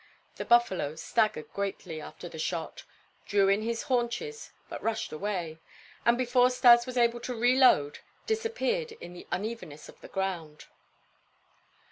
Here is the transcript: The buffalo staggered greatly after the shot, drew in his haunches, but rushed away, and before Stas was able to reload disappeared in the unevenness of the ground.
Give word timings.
The 0.37 0.45
buffalo 0.45 0.95
staggered 0.95 1.53
greatly 1.53 2.01
after 2.01 2.27
the 2.27 2.39
shot, 2.39 2.85
drew 3.27 3.49
in 3.49 3.61
his 3.61 3.83
haunches, 3.83 4.51
but 4.67 4.81
rushed 4.81 5.11
away, 5.11 5.59
and 6.07 6.17
before 6.17 6.49
Stas 6.49 6.87
was 6.87 6.97
able 6.97 7.19
to 7.19 7.35
reload 7.39 7.99
disappeared 8.25 8.93
in 8.93 9.13
the 9.13 9.27
unevenness 9.31 9.89
of 9.89 10.01
the 10.01 10.07
ground. 10.07 10.65